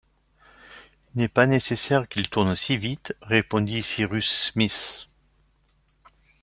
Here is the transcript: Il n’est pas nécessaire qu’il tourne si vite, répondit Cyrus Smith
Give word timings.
Il 1.13 1.21
n’est 1.21 1.27
pas 1.27 1.45
nécessaire 1.45 2.07
qu’il 2.09 2.27
tourne 2.27 2.55
si 2.55 2.75
vite, 2.75 3.15
répondit 3.21 3.83
Cyrus 3.83 4.25
Smith 4.49 5.07